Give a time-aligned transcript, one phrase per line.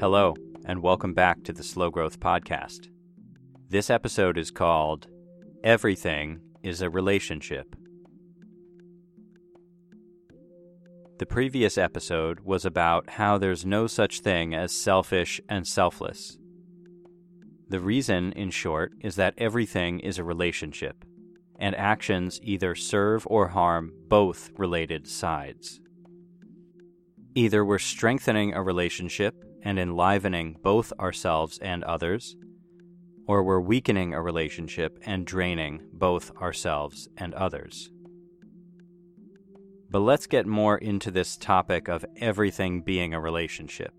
[0.00, 2.86] Hello, and welcome back to the Slow Growth Podcast.
[3.68, 5.08] This episode is called
[5.64, 7.74] Everything is a Relationship.
[11.18, 16.38] The previous episode was about how there's no such thing as selfish and selfless.
[17.68, 21.04] The reason, in short, is that everything is a relationship,
[21.58, 25.80] and actions either serve or harm both related sides.
[27.34, 32.36] Either we're strengthening a relationship and enlivening both ourselves and others,
[33.26, 37.90] or we're weakening a relationship and draining both ourselves and others.
[39.90, 43.92] But let's get more into this topic of everything being a relationship,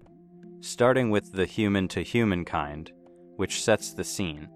[0.62, 2.92] starting with the human to human kind,
[3.36, 4.50] which sets the scene.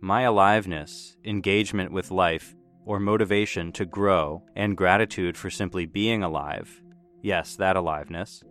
[0.00, 2.54] My aliveness, engagement with life,
[2.86, 6.80] or motivation to grow, and gratitude for simply being alive
[7.22, 8.42] yes, that aliveness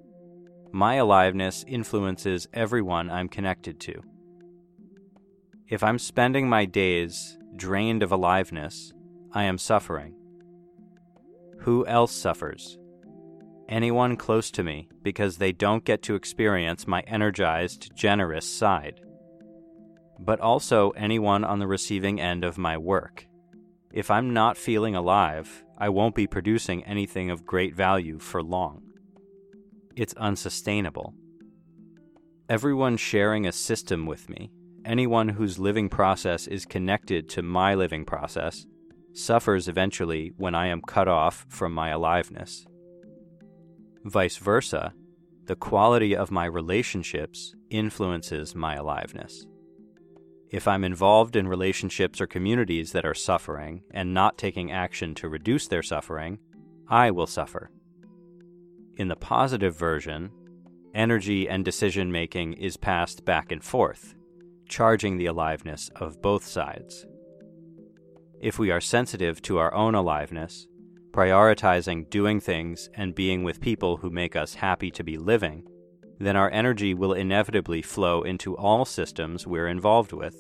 [0.72, 4.04] my aliveness influences everyone I'm connected to.
[5.68, 8.94] If I'm spending my days drained of aliveness,
[9.34, 10.16] I am suffering.
[11.62, 12.78] Who else suffers?
[13.68, 19.02] Anyone close to me because they don't get to experience my energized, generous side.
[20.20, 23.28] But also anyone on the receiving end of my work.
[23.92, 28.89] If I'm not feeling alive, I won't be producing anything of great value for long
[30.00, 31.14] it's unsustainable.
[32.48, 34.50] Everyone sharing a system with me,
[34.86, 38.66] anyone whose living process is connected to my living process,
[39.14, 42.66] suffers eventually when I am cut off from my aliveness.
[44.06, 44.94] Vice versa,
[45.48, 49.46] the quality of my relationships influences my aliveness.
[50.50, 55.28] If I'm involved in relationships or communities that are suffering and not taking action to
[55.28, 56.40] reduce their suffering,
[56.88, 57.70] I will suffer.
[59.00, 60.30] In the positive version,
[60.94, 64.14] energy and decision making is passed back and forth,
[64.68, 67.08] charging the aliveness of both sides.
[68.42, 70.68] If we are sensitive to our own aliveness,
[71.12, 75.64] prioritizing doing things and being with people who make us happy to be living,
[76.20, 80.36] then our energy will inevitably flow into all systems we're involved with.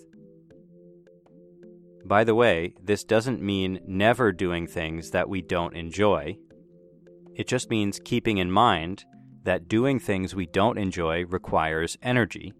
[2.03, 6.37] By the way, this doesn't mean never doing things that we don't enjoy
[7.39, 9.05] it just means keeping in mind
[9.43, 12.51] that doing things we don't enjoy requires energy,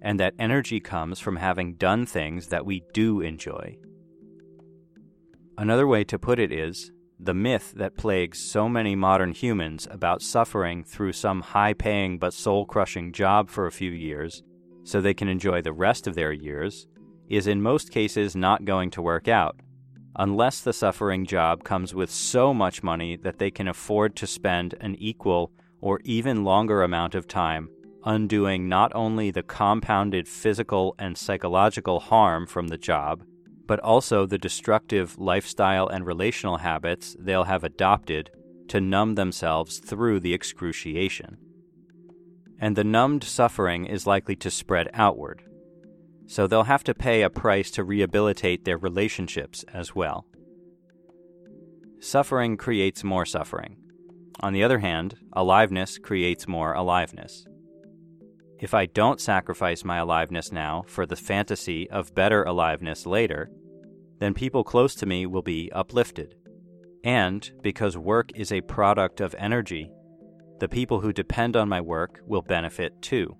[0.00, 3.76] and that energy comes from having done things that we do enjoy.
[5.58, 10.22] Another way to put it is the myth that plagues so many modern humans about
[10.22, 14.44] suffering through some high paying but soul crushing job for a few years
[14.84, 16.86] so they can enjoy the rest of their years
[17.28, 19.56] is in most cases not going to work out
[20.16, 24.74] unless the suffering job comes with so much money that they can afford to spend
[24.80, 25.50] an equal
[25.80, 27.68] or even longer amount of time
[28.04, 33.22] undoing not only the compounded physical and psychological harm from the job,
[33.66, 38.30] but also the destructive lifestyle and relational habits they'll have adopted
[38.68, 41.36] to numb themselves through the excruciation.
[42.58, 45.42] And the numbed suffering is likely to spread outward,
[46.32, 50.24] so they'll have to pay a price to rehabilitate their relationships as well.
[52.00, 53.76] Suffering creates more suffering.
[54.40, 57.44] On the other hand, aliveness creates more aliveness.
[58.58, 63.50] If I don't sacrifice my aliveness now for the fantasy of better aliveness later,
[64.18, 66.34] then people close to me will be uplifted.
[67.04, 69.92] And because work is a product of energy,
[70.60, 73.36] the people who depend on my work will benefit too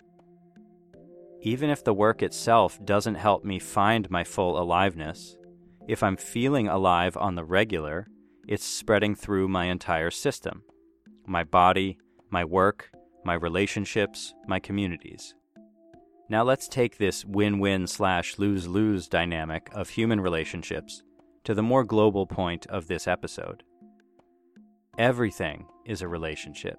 [1.43, 5.37] even if the work itself doesn't help me find my full aliveness,
[5.89, 8.07] if I'm feeling alive on the regular,
[8.47, 10.63] it's spreading through my entire system
[11.25, 11.99] my body,
[12.31, 12.91] my work,
[13.25, 15.35] my relationships, my communities.
[16.29, 21.03] Now let's take this win win slash lose lose dynamic of human relationships
[21.45, 23.63] to the more global point of this episode.
[24.99, 26.77] Everything is a relationship.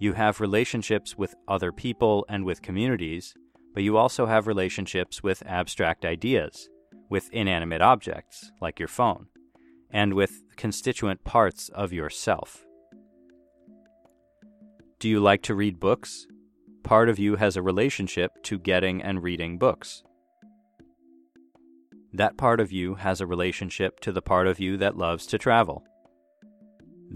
[0.00, 3.34] You have relationships with other people and with communities,
[3.74, 6.68] but you also have relationships with abstract ideas,
[7.10, 9.26] with inanimate objects, like your phone,
[9.90, 12.64] and with constituent parts of yourself.
[15.00, 16.28] Do you like to read books?
[16.84, 20.04] Part of you has a relationship to getting and reading books.
[22.12, 25.38] That part of you has a relationship to the part of you that loves to
[25.38, 25.84] travel.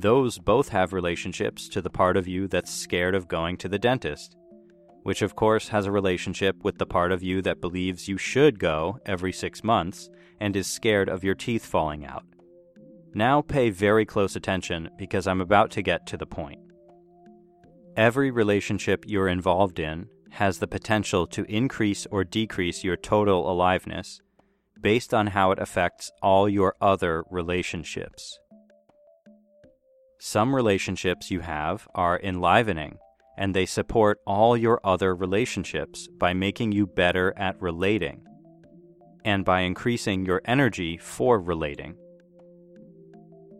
[0.02, 3.78] Those both have relationships to the part of you that's scared of going to the
[3.78, 4.36] dentist,
[5.04, 8.58] which of course has a relationship with the part of you that believes you should
[8.58, 10.10] go every six months
[10.40, 12.24] and is scared of your teeth falling out.
[13.14, 16.58] Now pay very close attention because I'm about to get to the point.
[17.96, 24.20] Every relationship you're involved in has the potential to increase or decrease your total aliveness
[24.80, 28.40] based on how it affects all your other relationships.
[30.24, 32.98] Some relationships you have are enlivening
[33.36, 38.24] and they support all your other relationships by making you better at relating
[39.24, 41.96] and by increasing your energy for relating.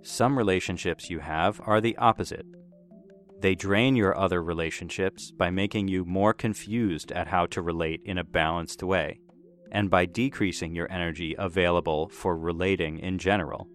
[0.03, 2.47] Some relationships you have are the opposite.
[3.41, 8.19] They drain your other relationships by making you more confused at how to relate in
[8.19, 9.19] a balanced way,
[9.73, 13.67] and by decreasing your energy available for relating in general.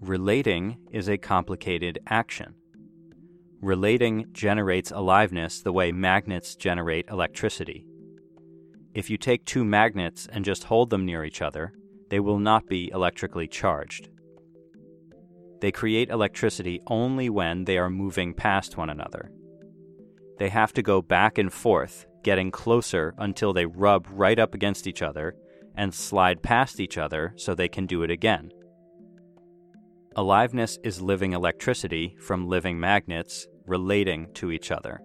[0.00, 2.54] Relating is a complicated action.
[3.60, 7.84] Relating generates aliveness the way magnets generate electricity.
[8.94, 11.74] If you take two magnets and just hold them near each other,
[12.08, 14.08] they will not be electrically charged.
[15.60, 19.30] They create electricity only when they are moving past one another.
[20.38, 24.86] They have to go back and forth, getting closer until they rub right up against
[24.86, 25.34] each other
[25.74, 28.50] and slide past each other so they can do it again.
[30.20, 35.00] Aliveness is living electricity from living magnets relating to each other.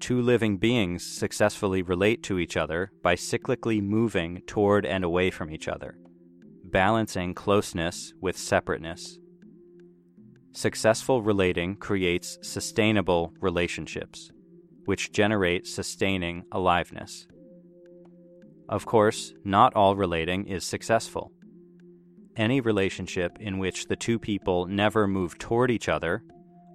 [0.00, 5.52] Two living beings successfully relate to each other by cyclically moving toward and away from
[5.52, 5.94] each other,
[6.64, 9.20] balancing closeness with separateness.
[10.50, 14.32] Successful relating creates sustainable relationships,
[14.84, 17.28] which generate sustaining aliveness.
[18.68, 21.30] Of course, not all relating is successful.
[22.38, 26.22] Any relationship in which the two people never move toward each other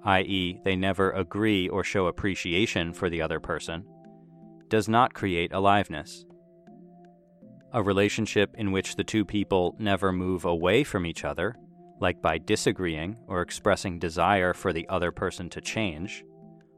[0.06, 3.86] i.e., they never agree or show appreciation for the other person,
[4.68, 6.26] does not create aliveness.
[7.74, 11.56] A relationship in which the two people never move away from each other,
[12.00, 16.24] like by disagreeing or expressing desire for the other person to change,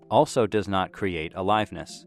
[0.09, 2.05] also does not create aliveness.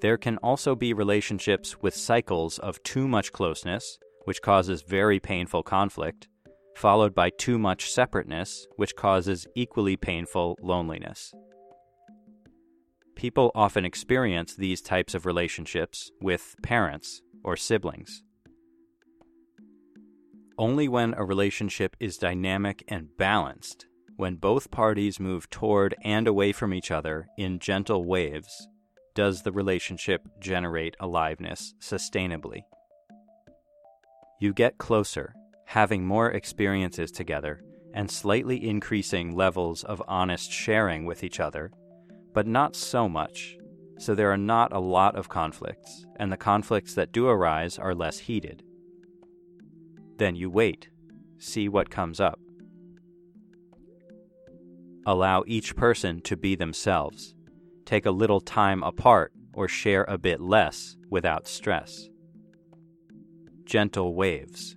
[0.00, 5.62] There can also be relationships with cycles of too much closeness, which causes very painful
[5.62, 6.28] conflict,
[6.76, 11.32] followed by too much separateness, which causes equally painful loneliness.
[13.14, 18.22] People often experience these types of relationships with parents or siblings.
[20.58, 23.86] Only when a relationship is dynamic and balanced,
[24.16, 28.68] when both parties move toward and away from each other in gentle waves,
[29.14, 32.62] does the relationship generate aliveness sustainably.
[34.44, 37.62] You get closer having more experiences together,
[37.94, 41.72] and slightly increasing levels of honest sharing with each other,
[42.34, 43.56] but not so much,
[43.98, 47.94] so there are not a lot of conflicts, and the conflicts that do arise are
[47.94, 48.62] less heated.
[50.18, 50.90] Then you wait,
[51.38, 52.38] see what comes up.
[55.06, 57.34] Allow each person to be themselves.
[57.86, 62.10] Take a little time apart or share a bit less without stress.
[63.64, 64.76] Gentle waves.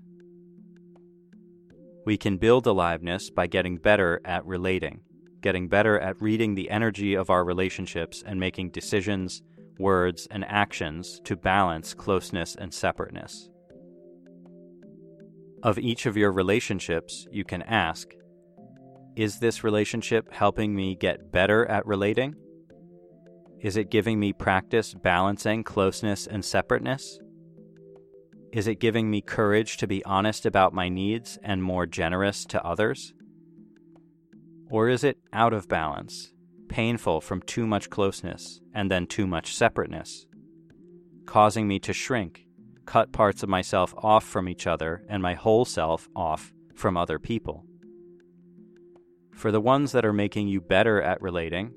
[2.06, 5.02] We can build aliveness by getting better at relating,
[5.42, 9.42] getting better at reading the energy of our relationships and making decisions,
[9.78, 13.50] words, and actions to balance closeness and separateness.
[15.64, 18.08] Of each of your relationships, you can ask
[19.18, 22.36] Is this relationship helping me get better at relating?
[23.60, 27.20] Is it giving me practice balancing closeness and separateness?
[28.54, 32.64] Is it giving me courage to be honest about my needs and more generous to
[32.66, 33.14] others?
[34.70, 36.32] Or is it out of balance,
[36.70, 40.26] painful from too much closeness and then too much separateness,
[41.26, 42.46] causing me to shrink,
[42.86, 47.20] cut parts of myself off from each other and my whole self off from other
[47.20, 47.66] people?
[49.34, 51.76] For the ones that are making you better at relating,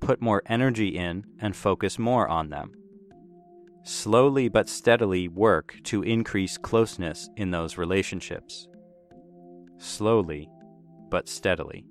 [0.00, 2.77] put more energy in and focus more on them
[3.88, 8.68] slowly but steadily work to increase closeness in those relationships.
[9.78, 10.50] Slowly
[11.10, 11.86] but steadily.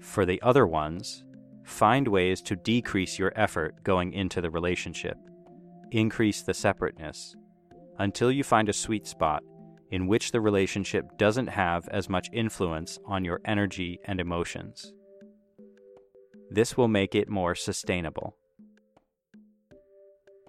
[0.00, 1.22] For the other ones,
[1.64, 5.18] find ways to decrease your effort going into the relationship,
[5.90, 7.36] increase the separateness,
[7.98, 9.42] until you find a sweet spot
[9.90, 14.94] in which the relationship doesn't have as much influence on your energy and emotions.
[16.50, 18.34] This will make it more sustainable.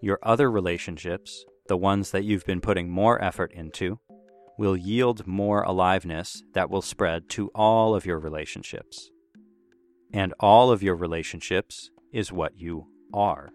[0.02, 4.00] Your other relationships, the ones that you've been putting more effort into,
[4.58, 9.10] will yield more aliveness that will spread to all of your relationships.
[10.14, 13.50] And all of your relationships is what you are.